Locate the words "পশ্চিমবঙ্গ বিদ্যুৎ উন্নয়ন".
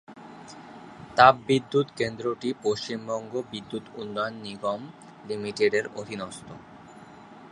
2.63-4.35